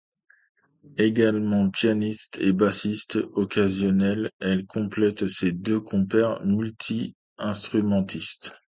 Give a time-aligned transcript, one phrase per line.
[0.97, 8.55] Également pianiste et bassiste occasionnelle, elle complète ses deux compères multi-instrumentistes.